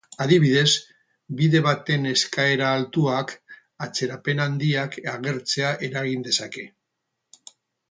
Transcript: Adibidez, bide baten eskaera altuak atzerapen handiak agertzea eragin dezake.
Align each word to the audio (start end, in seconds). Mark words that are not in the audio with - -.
Adibidez, 0.23 0.69
bide 1.41 1.59
baten 1.67 2.07
eskaera 2.11 2.71
altuak 2.79 3.35
atzerapen 3.87 4.43
handiak 4.47 4.99
agertzea 5.15 5.71
eragin 5.91 6.27
dezake. 6.31 6.67